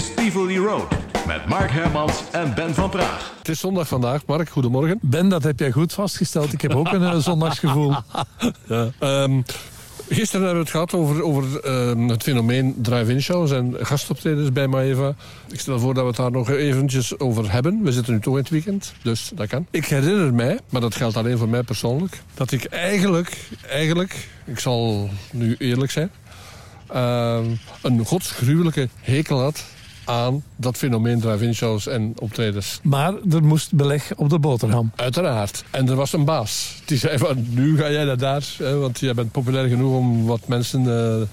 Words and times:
is 0.00 0.14
Tivoli 0.14 0.58
Road 0.58 0.88
met 1.26 1.46
Mark 1.46 1.70
Hermans 1.70 2.22
en 2.32 2.54
Ben 2.54 2.74
van 2.74 2.90
Praag. 2.90 3.32
Het 3.38 3.48
is 3.48 3.60
zondag 3.60 3.88
vandaag, 3.88 4.26
Mark. 4.26 4.48
Goedemorgen. 4.48 4.98
Ben, 5.02 5.28
dat 5.28 5.42
heb 5.42 5.58
jij 5.58 5.70
goed 5.70 5.92
vastgesteld. 5.92 6.52
Ik 6.52 6.60
heb 6.60 6.74
ook 6.74 6.92
een 6.92 7.02
eh, 7.02 7.16
zondagsgevoel. 7.30 7.94
Ja. 8.66 8.90
Ehm, 8.98 9.40
gisteren 10.08 10.46
hebben 10.46 10.52
we 10.52 10.58
het 10.58 10.70
gehad 10.70 10.94
over, 10.94 11.22
over 11.22 11.60
ehm, 11.60 12.08
het 12.08 12.22
fenomeen 12.22 12.74
drive-in 12.82 13.22
shows 13.22 13.50
en 13.50 13.76
gastoptredens 13.80 14.52
bij 14.52 14.66
Maeva. 14.66 15.14
Ik 15.50 15.60
stel 15.60 15.78
voor 15.78 15.94
dat 15.94 16.02
we 16.02 16.08
het 16.08 16.18
daar 16.18 16.30
nog 16.30 16.50
eventjes 16.50 17.18
over 17.18 17.52
hebben. 17.52 17.82
We 17.82 17.92
zitten 17.92 18.12
nu 18.12 18.20
toch 18.20 18.34
in 18.34 18.40
het 18.40 18.50
weekend, 18.50 18.92
dus 19.02 19.30
dat 19.34 19.46
kan. 19.46 19.66
Ik 19.70 19.86
herinner 19.86 20.34
mij, 20.34 20.58
maar 20.70 20.80
dat 20.80 20.94
geldt 20.94 21.16
alleen 21.16 21.38
voor 21.38 21.48
mij 21.48 21.62
persoonlijk, 21.62 22.22
dat 22.34 22.52
ik 22.52 22.64
eigenlijk, 22.64 23.48
eigenlijk, 23.68 24.28
ik 24.44 24.58
zal 24.58 25.08
nu 25.32 25.56
eerlijk 25.58 25.90
zijn, 25.90 26.10
ehm, 26.86 27.44
een 27.82 28.04
godsgruwelijke 28.04 28.88
hekel 29.00 29.40
had 29.40 29.64
aan 30.04 30.42
dat 30.56 30.76
fenomeen 30.76 31.20
drive-in 31.20 31.54
shows 31.54 31.86
en 31.86 32.12
optredens. 32.18 32.80
Maar 32.82 33.14
er 33.30 33.42
moest 33.42 33.74
beleg 33.74 34.12
op 34.16 34.30
de 34.30 34.38
boterham. 34.38 34.90
Uiteraard. 34.96 35.64
En 35.70 35.88
er 35.88 35.94
was 35.94 36.12
een 36.12 36.24
baas. 36.24 36.82
Die 36.84 36.98
zei 36.98 37.18
van, 37.18 37.46
nu 37.48 37.76
ga 37.76 37.90
jij 37.90 38.04
naar 38.04 38.18
daar. 38.18 38.54
Hè, 38.58 38.76
want 38.76 39.00
jij 39.00 39.14
bent 39.14 39.32
populair 39.32 39.68
genoeg 39.68 39.96
om 39.96 40.26
wat 40.26 40.48
mensen 40.48 40.80
eh, 40.80 41.26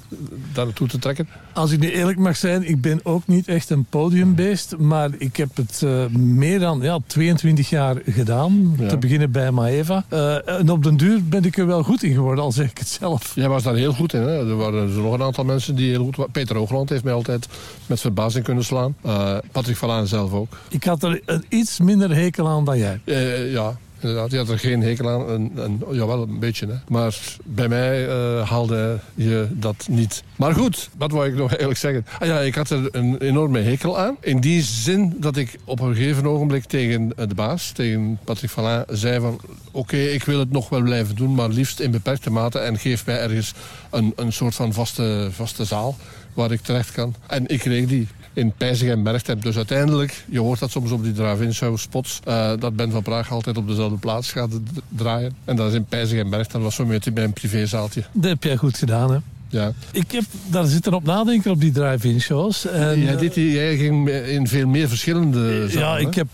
daar 0.53 0.65
naartoe 0.65 0.87
te 0.87 0.99
trekken. 0.99 1.27
Als 1.53 1.71
ik 1.71 1.79
nu 1.79 1.91
eerlijk 1.91 2.17
mag 2.17 2.37
zijn, 2.37 2.69
ik 2.69 2.81
ben 2.81 2.99
ook 3.03 3.27
niet 3.27 3.47
echt 3.47 3.69
een 3.69 3.85
podiumbeest. 3.85 4.77
Maar 4.77 5.09
ik 5.17 5.35
heb 5.35 5.49
het 5.55 5.81
eh, 5.83 6.05
meer 6.17 6.59
dan 6.59 6.79
ja, 6.81 6.99
22 7.07 7.69
jaar 7.69 7.95
gedaan. 8.05 8.75
Ja. 8.79 8.87
Te 8.87 8.97
beginnen 8.97 9.31
bij 9.31 9.51
Maeva. 9.51 10.05
Eh, 10.09 10.49
en 10.59 10.69
op 10.69 10.83
den 10.83 10.97
duur 10.97 11.23
ben 11.23 11.43
ik 11.43 11.57
er 11.57 11.67
wel 11.67 11.83
goed 11.83 12.03
in 12.03 12.13
geworden, 12.13 12.43
al 12.43 12.51
zeg 12.51 12.69
ik 12.69 12.77
het 12.77 12.87
zelf. 12.87 13.31
Jij 13.35 13.49
was 13.49 13.63
daar 13.63 13.75
heel 13.75 13.93
goed 13.93 14.13
in. 14.13 14.21
Hè? 14.21 14.49
Er 14.49 14.55
waren 14.55 14.81
er 14.81 15.01
nog 15.01 15.13
een 15.13 15.21
aantal 15.21 15.43
mensen 15.43 15.75
die 15.75 15.89
heel 15.89 16.03
goed 16.03 16.15
waren. 16.15 16.31
Peter 16.31 16.55
Hoogland 16.55 16.89
heeft 16.89 17.03
mij 17.03 17.13
altijd 17.13 17.47
met 17.85 17.99
verbazing 17.99 18.43
kunnen 18.43 18.56
slaan. 18.63 18.95
Eh, 19.01 19.37
Patrick 19.51 19.77
Vallaan 19.77 20.07
zelf 20.07 20.33
ook. 20.33 20.57
Ik 20.69 20.83
had 20.83 21.03
er 21.03 21.21
een 21.25 21.45
iets 21.49 21.79
minder 21.79 22.15
hekel 22.15 22.47
aan 22.47 22.65
dan 22.65 22.77
jij. 22.77 22.99
Eh, 23.03 23.51
ja, 23.51 23.77
inderdaad. 23.99 24.31
Je 24.31 24.37
had 24.37 24.49
er 24.49 24.59
geen 24.59 24.81
hekel 24.81 25.09
aan. 25.09 25.29
Een, 25.29 25.51
een, 25.55 25.83
jawel, 25.91 26.21
een 26.21 26.39
beetje. 26.39 26.67
Hè. 26.67 26.73
Maar 26.87 27.17
bij 27.43 27.67
mij 27.67 28.07
eh, 28.07 28.49
haalde 28.49 28.99
je 29.15 29.47
dat 29.51 29.87
niet. 29.89 30.23
Maar 30.35 30.53
goed, 30.53 30.89
wat 30.97 31.11
wou 31.11 31.27
ik 31.27 31.35
nog 31.35 31.49
eigenlijk 31.49 31.79
zeggen? 31.79 32.05
Ah 32.19 32.27
ja, 32.27 32.39
ik 32.39 32.55
had 32.55 32.69
er 32.69 32.87
een 32.91 33.17
enorme 33.17 33.59
hekel 33.59 33.99
aan. 33.99 34.17
In 34.21 34.39
die 34.39 34.61
zin 34.61 35.15
dat 35.17 35.37
ik 35.37 35.59
op 35.63 35.79
een 35.79 35.95
gegeven 35.95 36.25
ogenblik 36.25 36.65
tegen 36.65 37.13
de 37.15 37.35
baas, 37.35 37.71
tegen 37.71 38.19
Patrick 38.23 38.49
Vallaan, 38.49 38.83
zei 38.87 39.19
van... 39.19 39.39
Oké, 39.71 39.97
ik 39.97 40.23
wil 40.23 40.39
het 40.39 40.51
nog 40.51 40.69
wel 40.69 40.81
blijven 40.81 41.15
doen, 41.15 41.35
maar 41.35 41.49
liefst 41.49 41.79
in 41.79 41.91
beperkte 41.91 42.29
mate. 42.29 42.59
En 42.59 42.79
geef 42.79 43.05
mij 43.05 43.19
ergens 43.19 43.53
een, 43.89 44.13
een 44.15 44.33
soort 44.33 44.55
van 44.55 44.73
vaste, 44.73 45.29
vaste 45.31 45.65
zaal 45.65 45.95
waar 46.37 46.51
ik 46.51 46.61
terecht 46.61 46.91
kan. 46.91 47.15
En 47.27 47.47
ik 47.47 47.59
kreeg 47.59 47.87
die 47.87 48.07
in 48.33 48.53
Pijzig 48.57 48.89
en 48.89 49.03
Bergtem. 49.03 49.39
Dus 49.39 49.55
uiteindelijk, 49.55 50.23
je 50.29 50.39
hoort 50.39 50.59
dat 50.59 50.71
soms 50.71 50.91
op 50.91 51.03
die 51.03 51.13
drive-in 51.13 51.53
show 51.53 51.77
spots, 51.77 52.19
eh, 52.23 52.51
dat 52.59 52.75
Ben 52.75 52.91
van 52.91 53.01
Praag 53.01 53.31
altijd 53.31 53.57
op 53.57 53.67
dezelfde 53.67 53.97
plaats 53.97 54.31
gaat 54.31 54.49
draaien. 54.89 55.35
En 55.45 55.55
dat 55.55 55.69
is 55.69 55.73
in 55.73 55.85
Pijzig 55.85 56.19
en 56.19 56.29
Bergtem. 56.29 56.53
Dat 56.53 56.61
was 56.61 56.75
zo'n 56.75 56.87
beetje 56.87 57.11
bij 57.11 57.23
een 57.23 57.33
privézaaltje. 57.33 58.03
Dat 58.11 58.29
heb 58.29 58.43
jij 58.43 58.57
goed 58.57 58.77
gedaan, 58.77 59.11
hè? 59.11 59.17
Ja. 59.49 59.71
Ik 59.91 60.11
heb 60.11 60.23
daar 60.47 60.65
zitten 60.65 60.93
op 60.93 61.03
nadenken 61.03 61.51
op 61.51 61.61
die 61.61 61.71
drive-in 61.71 62.21
shows. 62.21 62.65
En, 62.65 63.01
jij, 63.01 63.17
dit, 63.17 63.35
jij 63.35 63.77
ging 63.77 64.09
in 64.09 64.47
veel 64.47 64.67
meer 64.67 64.87
verschillende 64.87 65.69
zalen. 65.69 66.01
Ja, 66.01 66.07
ik 66.07 66.15
heb 66.15 66.27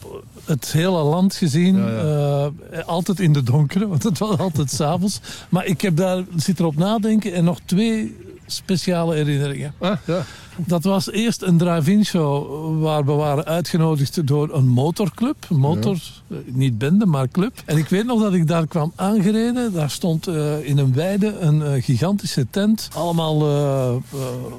het 0.45 0.71
hele 0.71 1.03
land 1.03 1.35
gezien. 1.35 1.77
Ja, 1.77 1.89
ja. 1.89 2.51
eh, 2.71 2.87
altijd 2.87 3.19
in 3.19 3.33
de 3.33 3.43
donkere, 3.43 3.87
want 3.93 4.03
het 4.03 4.17
was 4.17 4.37
altijd 4.37 4.71
s'avonds. 4.71 5.19
Maar 5.49 5.65
ik 5.65 5.81
heb 5.81 5.97
daar 5.97 6.23
zit 6.35 6.59
erop 6.59 6.75
nadenken 6.75 7.33
en 7.33 7.43
nog 7.43 7.59
twee 7.65 8.15
speciale 8.53 9.15
herinneringen. 9.15 9.73
Ah, 9.81 9.97
ja. 10.07 10.23
Dat 10.57 10.83
was 10.83 11.11
eerst 11.11 11.41
een 11.41 11.57
drive-in 11.57 12.05
show 12.05 12.81
waar 12.81 13.05
we 13.05 13.11
waren 13.11 13.45
uitgenodigd 13.45 14.27
door 14.27 14.53
een 14.53 14.67
motorclub. 14.67 15.35
Motor, 15.49 15.97
eh, 16.27 16.37
niet 16.45 16.77
bende, 16.77 17.05
maar 17.05 17.27
club. 17.27 17.61
En 17.65 17.77
ik 17.77 17.89
weet 17.89 18.05
nog 18.05 18.21
dat 18.21 18.33
ik 18.33 18.47
daar 18.47 18.67
kwam 18.67 18.91
aangereden. 18.95 19.73
Daar 19.73 19.89
stond 19.89 20.27
eh, 20.27 20.67
in 20.67 20.77
een 20.77 20.93
weide 20.93 21.39
een 21.39 21.63
eh, 21.63 21.83
gigantische 21.83 22.47
tent. 22.49 22.89
Allemaal 22.93 23.41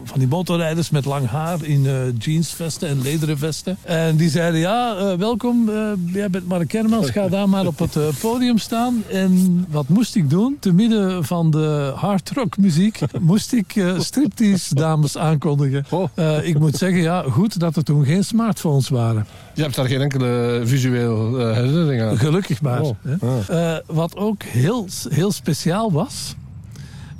van 0.04 0.18
die 0.18 0.28
motorrijders 0.28 0.90
met 0.90 1.04
lang 1.04 1.26
haar 1.26 1.64
in 1.64 1.86
jeansvesten 2.18 2.88
en 2.88 3.02
lederen 3.02 3.38
vesten. 3.38 3.76
En 3.82 4.16
die 4.16 4.30
zeiden, 4.30 4.60
ja, 4.60 5.16
welkom, 5.16 5.70
jij 6.12 6.30
bent 6.30 6.48
Mark 6.48 6.68
Kermans, 6.68 7.10
ga 7.10 7.28
daar 7.28 7.48
maar 7.48 7.66
op 7.66 7.78
het 7.78 7.96
podium 8.20 8.58
staan. 8.58 9.02
En 9.10 9.64
wat 9.70 9.88
moest 9.88 10.14
ik 10.14 10.30
doen? 10.30 10.56
Te 10.60 10.72
midden 10.72 11.24
van 11.24 11.50
de 11.50 11.92
hard 11.94 12.30
rock 12.30 12.56
muziek 12.56 12.98
moest 13.20 13.52
ik 13.52 13.84
striptease 13.98 14.74
dames 14.74 15.18
aankondigen. 15.18 15.83
Oh. 15.90 16.08
Eh, 16.14 16.48
ik 16.48 16.58
moet 16.58 16.76
zeggen, 16.76 17.02
ja, 17.02 17.24
goed 17.30 17.58
dat 17.60 17.76
er 17.76 17.84
toen 17.84 18.04
geen 18.04 18.24
smartphones 18.24 18.88
waren. 18.88 19.26
Je 19.54 19.62
hebt 19.62 19.74
daar 19.74 19.86
geen 19.86 20.00
enkele 20.00 20.62
visueel 20.64 21.40
eh, 21.40 21.54
herinnering 21.54 22.02
aan. 22.02 22.18
Gelukkig 22.18 22.62
maar. 22.62 22.80
Oh, 22.80 22.96
hè. 23.02 23.14
ah. 23.20 23.72
Eh, 23.72 23.80
wat 23.86 24.16
ook 24.16 24.42
heel, 24.42 24.86
heel 25.08 25.32
speciaal 25.32 25.92
was... 25.92 26.34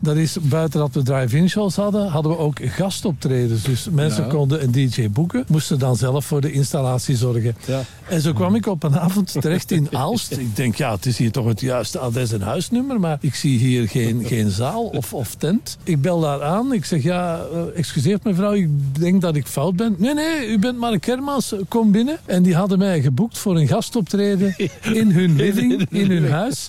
Dat 0.01 0.17
is, 0.17 0.37
buiten 0.41 0.81
dat 0.81 0.95
we 0.95 1.03
drive-in 1.03 1.49
shows 1.49 1.77
hadden, 1.77 2.09
hadden 2.09 2.33
we 2.33 2.39
ook 2.39 2.59
gastoptredens. 2.63 3.63
Dus 3.63 3.89
mensen 3.91 4.23
Ja. 4.25 4.29
konden 4.31 4.63
een 4.63 4.73
DJ 4.73 5.09
boeken, 5.11 5.45
moesten 5.49 5.79
dan 5.79 5.97
zelf 5.97 6.25
voor 6.25 6.41
de 6.41 6.53
installatie 6.53 7.17
zorgen. 7.17 7.57
Ja. 7.67 7.81
En 8.09 8.21
zo 8.21 8.33
kwam 8.33 8.55
ik 8.55 8.67
op 8.67 8.83
een 8.83 8.99
avond 8.99 9.33
terecht 9.41 9.71
in 9.71 9.89
Aalst. 9.97 10.33
Ik 10.37 10.57
denk, 10.57 10.75
ja, 10.75 10.93
het 10.95 11.07
is 11.07 11.19
hier 11.19 11.31
toch 11.31 11.47
het 11.47 11.61
juiste 11.61 11.99
adres 11.99 12.33
en 12.33 12.41
huisnummer, 12.41 13.01
maar 13.01 13.19
ik 13.21 13.35
zie 13.35 13.59
hier 13.59 13.89
geen, 13.89 14.25
geen 14.25 14.51
zaal 14.51 14.85
of, 14.85 15.15
of 15.15 15.35
tent. 15.35 15.79
Ik 15.85 16.01
bel 16.01 16.21
daar 16.21 16.43
aan, 16.43 16.73
ik 16.73 16.85
zeg, 16.85 17.03
ja, 17.03 17.41
eh, 17.53 17.61
excuseert 17.79 18.25
mevrouw, 18.25 18.53
ik 18.53 18.69
denk 18.99 19.21
dat 19.21 19.37
ik 19.37 19.47
fout 19.47 19.77
ben. 19.77 19.95
Nee, 19.99 20.15
nee, 20.15 20.49
u 20.49 20.59
bent 20.59 20.79
Mark 20.79 21.01
Kermans, 21.01 21.55
kom 21.69 21.91
binnen. 21.93 22.19
En 22.25 22.43
die 22.43 22.55
hadden 22.55 22.79
mij 22.79 23.01
geboekt 23.03 23.39
voor 23.39 23.57
een 23.57 23.69
gastoptreden 23.69 24.55
in 25.01 25.11
hun 25.11 25.37
living, 25.37 25.87
in 25.91 26.11
hun 26.11 26.31
huis. 26.31 26.69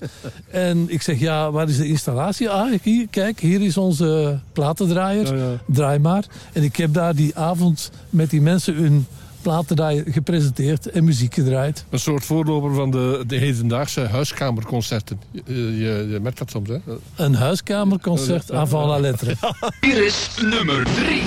En 0.51 0.85
ik 0.87 1.01
zeg, 1.01 1.19
ja, 1.19 1.51
waar 1.51 1.69
is 1.69 1.77
de 1.77 1.87
installatie? 1.87 2.49
Ah, 2.49 2.73
hier, 2.83 3.07
kijk, 3.09 3.24
hier 3.39 3.61
is 3.61 3.77
onze 3.77 4.39
platendraaier. 4.53 5.37
Ja, 5.37 5.49
ja. 5.49 5.57
Draai 5.67 5.99
maar. 5.99 6.25
En 6.53 6.63
ik 6.63 6.75
heb 6.75 6.93
daar 6.93 7.15
die 7.15 7.35
avond 7.35 7.91
met 8.09 8.29
die 8.29 8.41
mensen 8.41 8.75
hun 8.75 9.05
platendraaier 9.41 10.03
gepresenteerd 10.07 10.89
en 10.89 11.03
muziek 11.03 11.33
gedraaid. 11.33 11.85
Een 11.89 11.99
soort 11.99 12.25
voorloper 12.25 12.73
van 12.73 12.91
de, 12.91 13.23
de 13.27 13.35
hedendaagse 13.35 14.01
huiskamerconcerten. 14.01 15.19
Je, 15.31 15.43
je, 15.77 16.07
je 16.09 16.19
merkt 16.21 16.37
dat 16.37 16.49
soms, 16.49 16.69
hè? 16.69 16.77
Een 17.15 17.35
huiskamerconcert 17.35 18.51
avant 18.51 18.87
la 18.87 18.99
lettre. 18.99 19.35
Hier 19.81 20.05
is 20.05 20.29
nummer 20.41 20.83
3. 20.83 21.21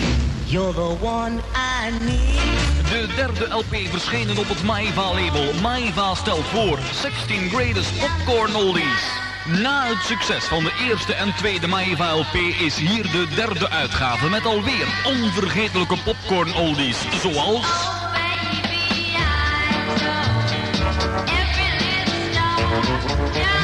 You're 0.47 0.75
the 0.75 0.97
one 1.03 1.37
I 1.55 1.91
need. 2.05 2.79
De 2.91 3.13
derde 3.17 3.55
LP 3.55 3.77
verschenen 3.91 4.39
op 4.39 4.49
het 4.49 4.63
Maiva-label. 4.63 5.61
Maiva 5.63 6.15
stelt 6.15 6.45
voor 6.45 6.79
16 6.93 7.49
Greatest 7.51 7.91
Popcorn 8.01 8.55
Oldies. 8.55 9.28
Na 9.49 9.87
het 9.87 10.03
succes 10.03 10.45
van 10.45 10.65
de 10.65 10.73
eerste 10.89 11.15
en 11.15 11.35
tweede 11.35 11.67
Maiva 11.67 12.13
LP 12.13 12.35
is 12.35 12.77
hier 12.77 13.03
de 13.03 13.27
derde 13.35 13.71
uitgave 13.71 14.29
met 14.29 14.45
alweer 14.47 14.87
onvergetelijke 15.05 15.97
popcorn 16.05 16.55
oldies. 16.55 16.99
Zoals 17.23 17.67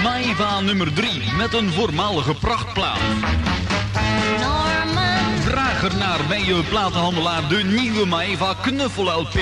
Maiva 0.02 0.60
nummer 0.60 0.92
3 0.92 1.32
met 1.36 1.54
een 1.54 1.72
voormalige 1.72 2.34
prachtplaat. 2.34 2.98
Vraag 5.40 5.82
er 5.84 5.96
naar 5.96 6.20
bij 6.28 6.44
je 6.44 6.62
platenhandelaar 6.68 7.48
de 7.48 7.62
nieuwe 7.64 8.06
Maeva 8.06 8.54
Knuffel 8.62 9.20
LP. 9.20 9.38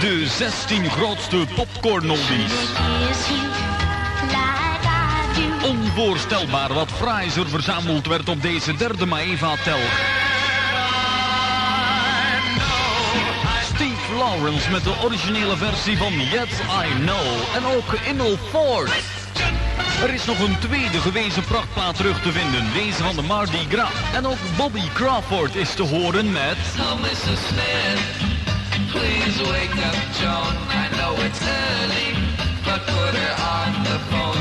De 0.00 0.26
16 0.26 0.90
grootste 0.90 1.46
popcorn 1.54 2.10
oldies. 2.10 3.49
Onvoorstelbaar 5.64 6.72
wat 6.72 6.90
fraais 6.90 7.36
er 7.36 7.48
verzameld 7.48 8.06
werd 8.06 8.28
op 8.28 8.42
deze 8.42 8.76
derde 8.76 9.06
Maeva 9.06 9.54
tel. 9.64 9.78
Steve 13.74 14.14
Lawrence 14.18 14.70
met 14.70 14.84
de 14.84 14.94
originele 15.04 15.56
versie 15.56 15.96
van 15.96 16.12
Yes 16.12 16.50
I 16.60 17.00
Know. 17.00 17.26
En 17.54 17.76
ook 17.76 17.94
Emil 18.06 18.38
Ford. 18.50 18.90
Er 20.02 20.14
is 20.14 20.24
nog 20.24 20.38
een 20.38 20.58
tweede 20.58 21.00
gewezen 21.00 21.44
prachtplaat 21.44 21.96
terug 21.96 22.22
te 22.22 22.32
vinden, 22.32 22.72
deze 22.72 23.02
van 23.02 23.16
de 23.16 23.22
Mardi 23.22 23.66
Gras. 23.68 23.90
En 24.14 24.26
ook 24.26 24.38
Bobby 24.56 24.88
Crawford 24.94 25.54
is 25.54 25.74
te 25.74 25.82
horen 25.82 26.32
met... 26.32 26.56
Please 28.92 29.42
wake 29.44 29.78
up 29.78 29.96
Joan. 30.20 30.54
I 30.72 30.88
know 30.96 31.18
early, 31.18 32.29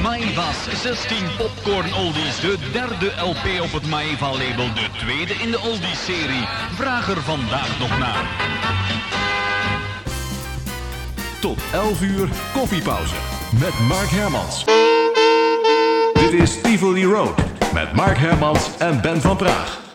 Maiva's 0.02 0.82
16 0.82 1.18
Popcorn 1.38 1.94
Oldies, 1.94 2.40
de 2.40 2.58
derde 2.72 3.12
LP 3.22 3.62
op 3.62 3.72
het 3.72 3.88
Maiva-label, 3.90 4.74
de 4.74 4.88
tweede 4.98 5.34
in 5.34 5.52
de 5.52 5.60
Oldies-serie. 5.60 6.48
Vraag 6.76 7.10
er 7.10 7.22
vandaag 7.22 7.80
nog 7.80 7.98
naar. 7.98 8.26
Tot 11.40 11.60
11 11.74 12.02
uur 12.02 12.30
koffiepauze 12.54 13.16
met 13.60 13.80
Mark 13.80 14.10
Hermans. 14.10 14.66
Dit 16.14 16.42
is 16.42 16.62
Tivoli 16.62 17.06
Road 17.06 17.42
met 17.74 17.94
Mark 17.94 18.18
Hermans 18.18 18.70
en 18.78 19.02
Ben 19.02 19.22
van 19.22 19.38
Praag. 19.38 19.79